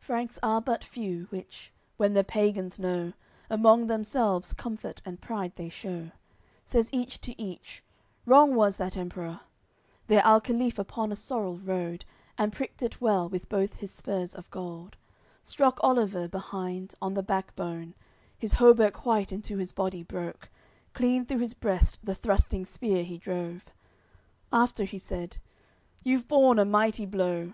CXLV 0.00 0.04
Franks 0.06 0.38
are 0.42 0.62
but 0.62 0.82
few; 0.82 1.24
which, 1.24 1.70
when 1.98 2.14
the 2.14 2.24
pagans 2.24 2.78
know, 2.78 3.12
Among 3.50 3.88
themselves 3.88 4.54
comfort 4.54 5.02
and 5.04 5.20
pride 5.20 5.52
they 5.56 5.68
shew; 5.68 6.12
Says 6.64 6.88
each 6.94 7.20
to 7.20 7.38
each: 7.38 7.84
"Wrong 8.24 8.54
was 8.54 8.78
that 8.78 8.96
Emperor." 8.96 9.40
Their 10.06 10.22
alcaliph 10.22 10.78
upon 10.78 11.12
a 11.12 11.14
sorrel 11.16 11.58
rode, 11.58 12.06
And 12.38 12.54
pricked 12.54 12.82
it 12.82 13.02
well 13.02 13.28
with 13.28 13.50
both 13.50 13.74
his 13.74 13.90
spurs 13.90 14.34
of 14.34 14.50
gold; 14.50 14.96
Struck 15.42 15.78
Oliver, 15.82 16.26
behind, 16.26 16.94
on 17.02 17.12
the 17.12 17.22
back 17.22 17.54
bone, 17.54 17.92
His 18.38 18.54
hauberk 18.54 19.04
white 19.04 19.30
into 19.30 19.58
his 19.58 19.72
body 19.72 20.02
broke, 20.02 20.48
Clean 20.94 21.26
through 21.26 21.40
his 21.40 21.52
breast 21.52 21.98
the 22.02 22.14
thrusting 22.14 22.64
spear 22.64 23.04
he 23.04 23.18
drove; 23.18 23.66
After 24.50 24.84
he 24.84 24.96
said: 24.96 25.36
"You've 26.02 26.28
borne 26.28 26.58
a 26.58 26.64
mighty 26.64 27.04
blow. 27.04 27.48